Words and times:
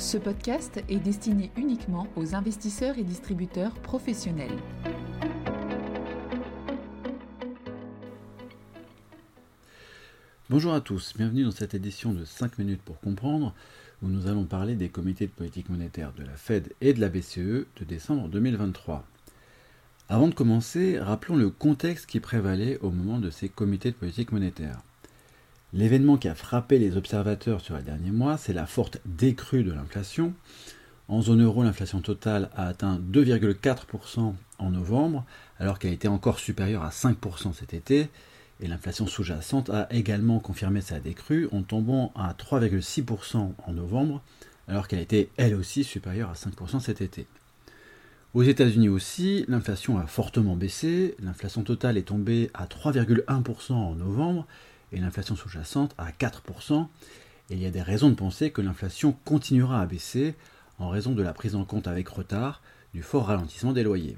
Ce 0.00 0.16
podcast 0.16 0.82
est 0.88 0.98
destiné 0.98 1.50
uniquement 1.58 2.08
aux 2.16 2.34
investisseurs 2.34 2.96
et 2.96 3.02
distributeurs 3.02 3.74
professionnels. 3.74 4.56
Bonjour 10.48 10.72
à 10.72 10.80
tous, 10.80 11.12
bienvenue 11.18 11.44
dans 11.44 11.50
cette 11.50 11.74
édition 11.74 12.14
de 12.14 12.24
5 12.24 12.58
minutes 12.58 12.80
pour 12.80 12.98
comprendre, 12.98 13.54
où 14.02 14.08
nous 14.08 14.26
allons 14.26 14.46
parler 14.46 14.74
des 14.74 14.88
comités 14.88 15.26
de 15.26 15.32
politique 15.32 15.68
monétaire 15.68 16.14
de 16.14 16.24
la 16.24 16.34
Fed 16.34 16.72
et 16.80 16.94
de 16.94 17.00
la 17.00 17.10
BCE 17.10 17.36
de 17.36 17.84
décembre 17.86 18.28
2023. 18.28 19.06
Avant 20.08 20.28
de 20.28 20.34
commencer, 20.34 20.98
rappelons 20.98 21.36
le 21.36 21.50
contexte 21.50 22.06
qui 22.06 22.20
prévalait 22.20 22.78
au 22.78 22.90
moment 22.90 23.18
de 23.18 23.28
ces 23.28 23.50
comités 23.50 23.90
de 23.90 23.96
politique 23.96 24.32
monétaire. 24.32 24.80
L'événement 25.72 26.16
qui 26.16 26.26
a 26.26 26.34
frappé 26.34 26.78
les 26.78 26.96
observateurs 26.96 27.60
sur 27.60 27.76
les 27.76 27.82
derniers 27.82 28.10
mois, 28.10 28.36
c'est 28.36 28.52
la 28.52 28.66
forte 28.66 29.00
décrue 29.04 29.62
de 29.62 29.72
l'inflation. 29.72 30.34
En 31.06 31.22
zone 31.22 31.42
euro, 31.42 31.62
l'inflation 31.62 32.00
totale 32.00 32.50
a 32.56 32.66
atteint 32.66 32.98
2,4% 32.98 34.34
en 34.58 34.70
novembre, 34.70 35.24
alors 35.60 35.78
qu'elle 35.78 35.92
était 35.92 36.08
encore 36.08 36.40
supérieure 36.40 36.82
à 36.82 36.90
5% 36.90 37.52
cet 37.52 37.72
été. 37.72 38.08
Et 38.60 38.66
l'inflation 38.66 39.06
sous-jacente 39.06 39.70
a 39.70 39.86
également 39.92 40.40
confirmé 40.40 40.80
sa 40.80 40.98
décrue 40.98 41.48
en 41.52 41.62
tombant 41.62 42.12
à 42.16 42.32
3,6% 42.34 43.52
en 43.64 43.72
novembre, 43.72 44.22
alors 44.66 44.88
qu'elle 44.88 44.98
était 44.98 45.30
elle 45.36 45.54
aussi 45.54 45.84
supérieure 45.84 46.30
à 46.30 46.34
5% 46.34 46.80
cet 46.80 47.00
été. 47.00 47.26
Aux 48.34 48.42
États-Unis 48.42 48.88
aussi, 48.88 49.44
l'inflation 49.48 49.98
a 49.98 50.06
fortement 50.06 50.56
baissé, 50.56 51.16
l'inflation 51.20 51.62
totale 51.62 51.96
est 51.96 52.02
tombée 52.02 52.50
à 52.54 52.66
3,1% 52.66 53.72
en 53.72 53.94
novembre 53.94 54.46
et 54.92 54.98
l'inflation 54.98 55.36
sous-jacente 55.36 55.94
à 55.98 56.10
4%, 56.10 56.86
et 57.50 57.54
il 57.54 57.62
y 57.62 57.66
a 57.66 57.70
des 57.70 57.82
raisons 57.82 58.10
de 58.10 58.14
penser 58.14 58.50
que 58.50 58.62
l'inflation 58.62 59.12
continuera 59.24 59.80
à 59.80 59.86
baisser 59.86 60.34
en 60.78 60.88
raison 60.88 61.12
de 61.12 61.22
la 61.22 61.32
prise 61.32 61.54
en 61.54 61.64
compte 61.64 61.86
avec 61.86 62.08
retard 62.08 62.62
du 62.94 63.02
fort 63.02 63.26
ralentissement 63.26 63.72
des 63.72 63.82
loyers. 63.82 64.16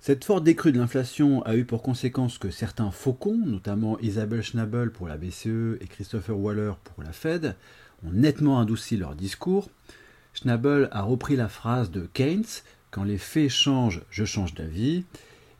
Cette 0.00 0.24
forte 0.24 0.44
décrue 0.44 0.70
de 0.70 0.78
l'inflation 0.78 1.42
a 1.42 1.56
eu 1.56 1.64
pour 1.64 1.82
conséquence 1.82 2.38
que 2.38 2.50
certains 2.50 2.90
faucons, 2.90 3.42
notamment 3.44 3.98
Isabelle 3.98 4.42
Schnabel 4.42 4.90
pour 4.90 5.08
la 5.08 5.16
BCE 5.16 5.78
et 5.80 5.86
Christopher 5.88 6.38
Waller 6.38 6.72
pour 6.84 7.02
la 7.02 7.12
Fed, 7.12 7.56
ont 8.04 8.12
nettement 8.12 8.60
adouci 8.60 8.96
leur 8.96 9.14
discours. 9.14 9.68
Schnabel 10.32 10.88
a 10.92 11.02
repris 11.02 11.34
la 11.34 11.48
phrase 11.48 11.90
de 11.90 12.08
Keynes 12.12 12.44
Quand 12.90 13.04
les 13.04 13.18
faits 13.18 13.48
changent, 13.48 14.02
je 14.10 14.24
change 14.24 14.54
d'avis. 14.54 15.04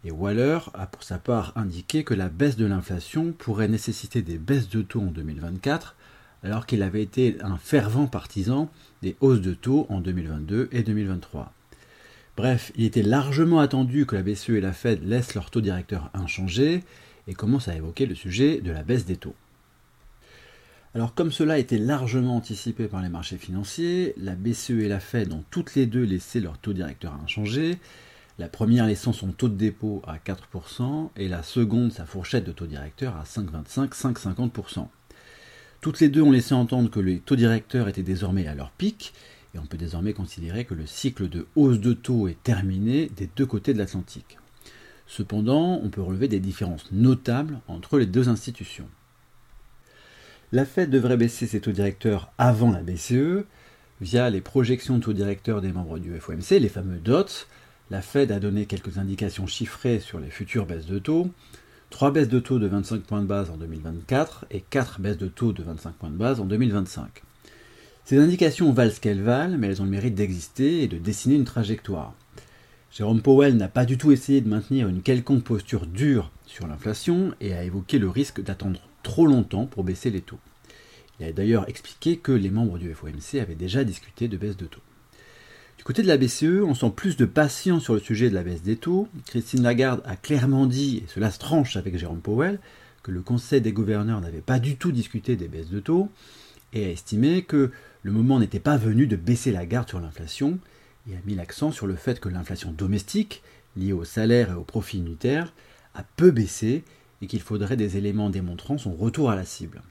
Et 0.06 0.12
Waller 0.12 0.60
a 0.74 0.86
pour 0.86 1.02
sa 1.02 1.18
part 1.18 1.52
indiqué 1.56 2.04
que 2.04 2.14
la 2.14 2.28
baisse 2.28 2.56
de 2.56 2.64
l'inflation 2.64 3.32
pourrait 3.32 3.66
nécessiter 3.66 4.22
des 4.22 4.38
baisses 4.38 4.68
de 4.68 4.80
taux 4.80 5.00
en 5.00 5.10
2024, 5.10 5.96
alors 6.44 6.64
qu'il 6.64 6.84
avait 6.84 7.02
été 7.02 7.38
un 7.40 7.56
fervent 7.56 8.06
partisan 8.06 8.70
des 9.02 9.16
hausses 9.20 9.40
de 9.40 9.52
taux 9.52 9.84
en 9.88 10.00
2022 10.00 10.68
et 10.70 10.84
2023. 10.84 11.52
Bref, 12.36 12.70
il 12.76 12.84
était 12.84 13.02
largement 13.02 13.58
attendu 13.58 14.06
que 14.06 14.14
la 14.14 14.22
BCE 14.22 14.50
et 14.50 14.60
la 14.60 14.72
Fed 14.72 15.02
laissent 15.02 15.34
leur 15.34 15.50
taux 15.50 15.60
directeur 15.60 16.08
inchangé 16.14 16.84
et 17.26 17.34
commencent 17.34 17.66
à 17.66 17.74
évoquer 17.74 18.06
le 18.06 18.14
sujet 18.14 18.60
de 18.60 18.70
la 18.70 18.84
baisse 18.84 19.06
des 19.06 19.16
taux. 19.16 19.34
Alors 20.94 21.14
comme 21.14 21.32
cela 21.32 21.58
était 21.58 21.78
largement 21.78 22.36
anticipé 22.36 22.86
par 22.86 23.02
les 23.02 23.08
marchés 23.08 23.38
financiers, 23.38 24.14
la 24.18 24.36
BCE 24.36 24.70
et 24.70 24.88
la 24.88 25.00
Fed 25.00 25.32
ont 25.32 25.42
toutes 25.50 25.74
les 25.74 25.86
deux 25.86 26.04
laissé 26.04 26.38
leur 26.38 26.58
taux 26.58 26.72
directeur 26.72 27.12
inchangé, 27.24 27.80
la 28.38 28.48
première 28.48 28.86
laissant 28.86 29.12
son 29.12 29.32
taux 29.32 29.48
de 29.48 29.54
dépôt 29.54 30.02
à 30.06 30.18
4% 30.18 31.10
et 31.16 31.28
la 31.28 31.42
seconde 31.42 31.92
sa 31.92 32.04
fourchette 32.04 32.44
de 32.44 32.52
taux 32.52 32.66
directeur 32.66 33.16
à 33.16 33.24
5,25-5,50%. 33.24 34.88
Toutes 35.80 36.00
les 36.00 36.08
deux 36.08 36.22
ont 36.22 36.32
laissé 36.32 36.54
entendre 36.54 36.90
que 36.90 37.00
les 37.00 37.18
taux 37.18 37.36
directeurs 37.36 37.88
étaient 37.88 38.02
désormais 38.02 38.46
à 38.46 38.54
leur 38.54 38.70
pic 38.72 39.14
et 39.54 39.58
on 39.58 39.66
peut 39.66 39.78
désormais 39.78 40.12
considérer 40.12 40.64
que 40.64 40.74
le 40.74 40.86
cycle 40.86 41.28
de 41.28 41.46
hausse 41.56 41.80
de 41.80 41.94
taux 41.94 42.28
est 42.28 42.42
terminé 42.42 43.10
des 43.16 43.30
deux 43.36 43.46
côtés 43.46 43.72
de 43.72 43.78
l'Atlantique. 43.78 44.38
Cependant, 45.06 45.80
on 45.82 45.88
peut 45.88 46.02
relever 46.02 46.28
des 46.28 46.40
différences 46.40 46.90
notables 46.92 47.60
entre 47.68 47.98
les 47.98 48.06
deux 48.06 48.28
institutions. 48.28 48.88
La 50.52 50.64
Fed 50.64 50.90
devrait 50.90 51.16
baisser 51.16 51.46
ses 51.46 51.60
taux 51.60 51.72
directeurs 51.72 52.32
avant 52.38 52.70
la 52.70 52.82
BCE 52.82 53.44
via 54.00 54.28
les 54.28 54.40
projections 54.40 54.98
de 54.98 55.04
taux 55.04 55.12
directeurs 55.12 55.60
des 55.60 55.72
membres 55.72 55.98
du 55.98 56.18
FOMC, 56.18 56.60
les 56.60 56.68
fameux 56.68 56.98
DOTS, 56.98 57.46
la 57.90 58.02
Fed 58.02 58.32
a 58.32 58.40
donné 58.40 58.66
quelques 58.66 58.98
indications 58.98 59.46
chiffrées 59.46 60.00
sur 60.00 60.18
les 60.18 60.30
futures 60.30 60.66
baisses 60.66 60.86
de 60.86 60.98
taux. 60.98 61.30
3 61.90 62.10
baisses 62.10 62.28
de 62.28 62.40
taux 62.40 62.58
de 62.58 62.66
25 62.66 63.02
points 63.02 63.20
de 63.20 63.26
base 63.26 63.48
en 63.50 63.56
2024 63.56 64.46
et 64.50 64.60
4 64.60 65.00
baisses 65.00 65.18
de 65.18 65.28
taux 65.28 65.52
de 65.52 65.62
25 65.62 65.94
points 65.94 66.10
de 66.10 66.16
base 66.16 66.40
en 66.40 66.44
2025. 66.44 67.22
Ces 68.04 68.18
indications 68.18 68.72
valent 68.72 68.90
ce 68.90 69.00
qu'elles 69.00 69.22
valent, 69.22 69.56
mais 69.56 69.68
elles 69.68 69.82
ont 69.82 69.84
le 69.84 69.90
mérite 69.90 70.16
d'exister 70.16 70.82
et 70.82 70.88
de 70.88 70.98
dessiner 70.98 71.36
une 71.36 71.44
trajectoire. 71.44 72.14
Jérôme 72.90 73.22
Powell 73.22 73.56
n'a 73.56 73.68
pas 73.68 73.84
du 73.84 73.98
tout 73.98 74.10
essayé 74.10 74.40
de 74.40 74.48
maintenir 74.48 74.88
une 74.88 75.02
quelconque 75.02 75.44
posture 75.44 75.86
dure 75.86 76.30
sur 76.46 76.66
l'inflation 76.66 77.34
et 77.40 77.52
a 77.52 77.62
évoqué 77.62 77.98
le 77.98 78.08
risque 78.08 78.42
d'attendre 78.42 78.80
trop 79.02 79.26
longtemps 79.26 79.66
pour 79.66 79.84
baisser 79.84 80.10
les 80.10 80.22
taux. 80.22 80.38
Il 81.20 81.26
a 81.26 81.32
d'ailleurs 81.32 81.68
expliqué 81.68 82.16
que 82.16 82.32
les 82.32 82.50
membres 82.50 82.78
du 82.78 82.92
FOMC 82.92 83.40
avaient 83.40 83.54
déjà 83.54 83.84
discuté 83.84 84.28
de 84.28 84.36
baisse 84.36 84.56
de 84.56 84.66
taux. 84.66 84.80
Du 85.78 85.84
côté 85.84 86.02
de 86.02 86.08
la 86.08 86.16
BCE, 86.16 86.62
on 86.64 86.74
sent 86.74 86.92
plus 86.96 87.16
de 87.16 87.26
patience 87.26 87.84
sur 87.84 87.94
le 87.94 88.00
sujet 88.00 88.30
de 88.30 88.34
la 88.34 88.42
baisse 88.42 88.62
des 88.62 88.76
taux. 88.76 89.08
Christine 89.26 89.62
Lagarde 89.62 90.02
a 90.04 90.16
clairement 90.16 90.66
dit, 90.66 90.98
et 90.98 91.04
cela 91.06 91.30
se 91.30 91.38
tranche 91.38 91.76
avec 91.76 91.96
Jérôme 91.96 92.20
Powell, 92.20 92.58
que 93.02 93.12
le 93.12 93.22
Conseil 93.22 93.60
des 93.60 93.72
gouverneurs 93.72 94.20
n'avait 94.20 94.40
pas 94.40 94.58
du 94.58 94.76
tout 94.76 94.90
discuté 94.90 95.36
des 95.36 95.48
baisses 95.48 95.70
de 95.70 95.80
taux, 95.80 96.08
et 96.72 96.86
a 96.86 96.90
estimé 96.90 97.42
que 97.42 97.70
le 98.02 98.10
moment 98.10 98.40
n'était 98.40 98.58
pas 98.58 98.76
venu 98.76 99.06
de 99.06 99.16
baisser 99.16 99.52
la 99.52 99.66
garde 99.66 99.88
sur 99.88 100.00
l'inflation, 100.00 100.58
et 101.08 101.14
a 101.14 101.20
mis 101.24 101.34
l'accent 101.34 101.70
sur 101.70 101.86
le 101.86 101.94
fait 101.94 102.18
que 102.18 102.28
l'inflation 102.28 102.72
domestique, 102.72 103.42
liée 103.76 103.92
au 103.92 104.04
salaire 104.04 104.50
et 104.50 104.54
au 104.54 104.64
profit 104.64 104.98
unitaire, 104.98 105.52
a 105.94 106.02
peu 106.16 106.30
baissé 106.30 106.82
et 107.22 107.26
qu'il 107.26 107.40
faudrait 107.40 107.76
des 107.76 107.96
éléments 107.96 108.30
démontrant 108.30 108.78
son 108.78 108.92
retour 108.92 109.30
à 109.30 109.36
la 109.36 109.44
cible. 109.44 109.82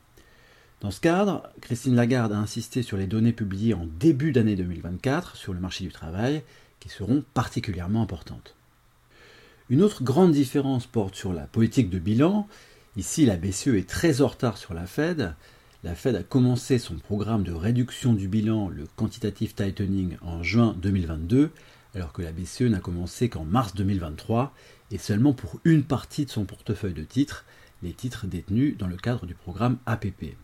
Dans 0.86 0.92
ce 0.92 1.02
cadre, 1.02 1.50
Christine 1.62 1.96
Lagarde 1.96 2.32
a 2.32 2.38
insisté 2.38 2.84
sur 2.84 2.96
les 2.96 3.08
données 3.08 3.34
publiées 3.34 3.74
en 3.74 3.88
début 4.00 4.32
d'année 4.32 4.56
2024 4.56 5.36
sur 5.36 5.52
le 5.52 5.60
marché 5.60 5.84
du 5.84 5.92
travail, 5.92 6.44
qui 6.80 6.90
seront 6.90 7.24
particulièrement 7.34 8.04
importantes. 8.04 8.54
Une 9.72 9.82
autre 9.82 10.04
grande 10.04 10.32
différence 10.32 10.86
porte 10.86 11.16
sur 11.16 11.34
la 11.34 11.48
politique 11.48 11.90
de 11.90 11.98
bilan. 11.98 12.48
Ici, 12.98 13.26
la 13.26 13.36
BCE 13.36 13.70
est 13.70 13.90
très 13.90 14.22
en 14.22 14.28
retard 14.28 14.60
sur 14.60 14.76
la 14.76 14.86
Fed. 14.86 15.34
La 15.84 15.96
Fed 15.96 16.16
a 16.16 16.22
commencé 16.22 16.78
son 16.78 16.98
programme 16.98 17.42
de 17.42 17.52
réduction 17.52 18.14
du 18.14 18.28
bilan, 18.28 18.70
le 18.70 18.86
quantitative 18.96 19.56
tightening, 19.56 20.18
en 20.22 20.44
juin 20.44 20.76
2022, 20.84 21.50
alors 21.96 22.14
que 22.14 22.22
la 22.22 22.32
BCE 22.32 22.70
n'a 22.70 22.80
commencé 22.80 23.28
qu'en 23.28 23.44
mars 23.44 23.74
2023, 23.74 24.54
et 24.92 25.00
seulement 25.00 25.34
pour 25.34 25.60
une 25.64 25.84
partie 25.84 26.26
de 26.26 26.30
son 26.30 26.46
portefeuille 26.46 26.94
de 26.94 27.04
titres, 27.04 27.44
les 27.82 27.94
titres 27.94 28.28
détenus 28.28 28.78
dans 28.78 28.86
le 28.86 28.98
cadre 28.98 29.26
du 29.26 29.34
programme 29.34 29.80
APP. 29.88 30.36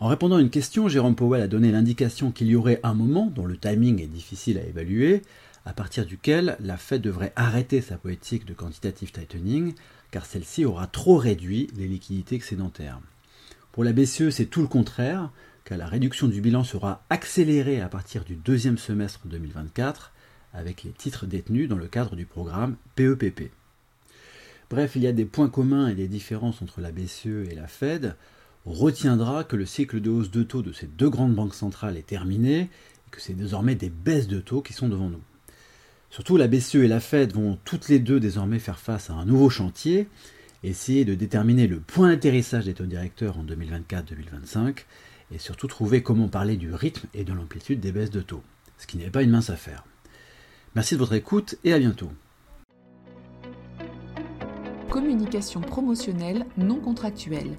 En 0.00 0.06
répondant 0.06 0.36
à 0.36 0.40
une 0.40 0.50
question, 0.50 0.88
Jérôme 0.88 1.16
Powell 1.16 1.42
a 1.42 1.48
donné 1.48 1.72
l'indication 1.72 2.30
qu'il 2.30 2.46
y 2.46 2.54
aurait 2.54 2.78
un 2.84 2.94
moment, 2.94 3.26
dont 3.26 3.46
le 3.46 3.56
timing 3.56 4.00
est 4.00 4.06
difficile 4.06 4.58
à 4.58 4.62
évaluer, 4.62 5.22
à 5.64 5.72
partir 5.72 6.06
duquel 6.06 6.56
la 6.60 6.76
Fed 6.76 7.02
devrait 7.02 7.32
arrêter 7.34 7.80
sa 7.80 7.98
politique 7.98 8.46
de 8.46 8.54
quantitative 8.54 9.10
tightening, 9.10 9.74
car 10.12 10.24
celle-ci 10.24 10.64
aura 10.64 10.86
trop 10.86 11.16
réduit 11.16 11.68
les 11.76 11.88
liquidités 11.88 12.36
excédentaires. 12.36 13.00
Pour 13.72 13.82
la 13.82 13.92
BCE, 13.92 14.30
c'est 14.30 14.46
tout 14.46 14.62
le 14.62 14.68
contraire, 14.68 15.30
car 15.64 15.78
la 15.78 15.88
réduction 15.88 16.28
du 16.28 16.40
bilan 16.40 16.62
sera 16.62 17.04
accélérée 17.10 17.80
à 17.80 17.88
partir 17.88 18.24
du 18.24 18.36
deuxième 18.36 18.78
semestre 18.78 19.26
2024, 19.26 20.12
avec 20.54 20.84
les 20.84 20.92
titres 20.92 21.26
détenus 21.26 21.68
dans 21.68 21.76
le 21.76 21.88
cadre 21.88 22.14
du 22.14 22.24
programme 22.24 22.76
PEPP. 22.94 23.40
E 23.40 23.50
Bref, 24.70 24.92
il 24.94 25.02
y 25.02 25.08
a 25.08 25.12
des 25.12 25.24
points 25.24 25.48
communs 25.48 25.88
et 25.88 25.94
des 25.94 26.08
différences 26.08 26.62
entre 26.62 26.80
la 26.80 26.92
BCE 26.92 27.48
et 27.50 27.54
la 27.56 27.66
Fed, 27.66 28.14
retiendra 28.68 29.44
que 29.44 29.56
le 29.56 29.66
cycle 29.66 30.00
de 30.00 30.10
hausse 30.10 30.30
de 30.30 30.42
taux 30.42 30.62
de 30.62 30.72
ces 30.72 30.86
deux 30.86 31.10
grandes 31.10 31.34
banques 31.34 31.54
centrales 31.54 31.96
est 31.96 32.06
terminé 32.06 32.60
et 32.60 33.10
que 33.10 33.20
c'est 33.20 33.34
désormais 33.34 33.74
des 33.74 33.90
baisses 33.90 34.28
de 34.28 34.40
taux 34.40 34.62
qui 34.62 34.72
sont 34.72 34.88
devant 34.88 35.08
nous. 35.08 35.22
Surtout, 36.10 36.36
la 36.36 36.48
BCE 36.48 36.76
et 36.76 36.88
la 36.88 37.00
Fed 37.00 37.32
vont 37.34 37.58
toutes 37.64 37.88
les 37.88 37.98
deux 37.98 38.20
désormais 38.20 38.58
faire 38.58 38.78
face 38.78 39.10
à 39.10 39.14
un 39.14 39.26
nouveau 39.26 39.50
chantier, 39.50 40.08
essayer 40.62 41.04
de 41.04 41.14
déterminer 41.14 41.66
le 41.66 41.80
point 41.80 42.08
d'atterrissage 42.08 42.64
des 42.64 42.74
taux 42.74 42.86
directeurs 42.86 43.38
en 43.38 43.44
2024-2025 43.44 44.84
et 45.30 45.38
surtout 45.38 45.66
trouver 45.66 46.02
comment 46.02 46.28
parler 46.28 46.56
du 46.56 46.72
rythme 46.72 47.06
et 47.14 47.24
de 47.24 47.32
l'amplitude 47.32 47.80
des 47.80 47.92
baisses 47.92 48.10
de 48.10 48.22
taux, 48.22 48.42
ce 48.78 48.86
qui 48.86 48.96
n'est 48.96 49.10
pas 49.10 49.22
une 49.22 49.30
mince 49.30 49.50
affaire. 49.50 49.84
Merci 50.74 50.94
de 50.94 51.00
votre 51.00 51.12
écoute 51.12 51.56
et 51.64 51.72
à 51.72 51.78
bientôt. 51.78 52.10
Communication 54.90 55.60
promotionnelle 55.60 56.46
non 56.56 56.80
contractuelle. 56.80 57.58